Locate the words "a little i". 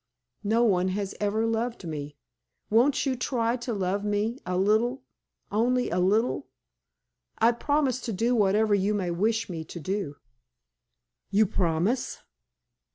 5.91-7.51